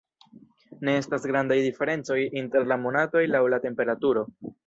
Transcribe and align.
Ne 0.87 0.95
estas 1.01 1.27
grandaj 1.31 1.57
diferencoj 1.65 2.17
inter 2.43 2.67
la 2.71 2.79
monatoj 2.87 3.23
laŭ 3.35 3.45
la 3.55 3.63
temperaturo. 3.69 4.25